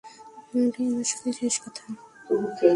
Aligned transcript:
ওটাই 0.57 0.85
আমার 0.89 1.07
সাথে 1.09 1.23
তাঁর 1.23 1.35
শেষ 1.39 1.55
কথা। 1.63 1.83